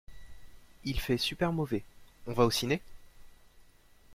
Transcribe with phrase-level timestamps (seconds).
[0.83, 1.83] Il fait super mauvais,
[2.25, 2.81] on va au ciné?